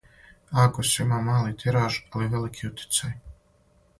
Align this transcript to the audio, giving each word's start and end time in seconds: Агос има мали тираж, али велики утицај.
Агос 0.61 0.93
има 1.03 1.19
мали 1.27 1.51
тираж, 1.63 1.99
али 2.15 2.31
велики 2.33 2.69
утицај. 2.73 3.15